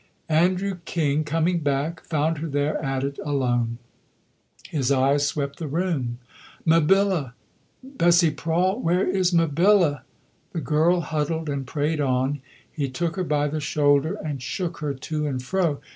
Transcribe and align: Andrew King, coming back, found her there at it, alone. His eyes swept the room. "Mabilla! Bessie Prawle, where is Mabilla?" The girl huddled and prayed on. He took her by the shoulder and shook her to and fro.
Andrew 0.29 0.79
King, 0.85 1.23
coming 1.23 1.59
back, 1.59 2.03
found 2.03 2.39
her 2.39 2.47
there 2.47 2.83
at 2.83 3.03
it, 3.03 3.19
alone. 3.23 3.77
His 4.69 4.91
eyes 4.91 5.27
swept 5.27 5.59
the 5.59 5.67
room. 5.67 6.17
"Mabilla! 6.65 7.33
Bessie 7.83 8.31
Prawle, 8.31 8.81
where 8.81 9.07
is 9.07 9.31
Mabilla?" 9.31 10.01
The 10.53 10.61
girl 10.61 11.01
huddled 11.01 11.49
and 11.49 11.67
prayed 11.67 12.01
on. 12.01 12.41
He 12.71 12.89
took 12.89 13.15
her 13.15 13.23
by 13.23 13.47
the 13.47 13.59
shoulder 13.59 14.15
and 14.15 14.41
shook 14.41 14.79
her 14.79 14.95
to 14.95 15.27
and 15.27 15.39
fro. 15.43 15.81